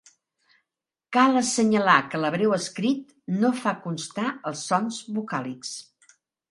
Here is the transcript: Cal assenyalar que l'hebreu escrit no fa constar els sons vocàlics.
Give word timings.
Cal 1.17 1.37
assenyalar 1.41 1.99
que 2.13 2.21
l'hebreu 2.23 2.57
escrit 2.57 3.15
no 3.45 3.55
fa 3.63 3.77
constar 3.87 4.29
els 4.53 4.69
sons 4.73 5.03
vocàlics. 5.21 5.81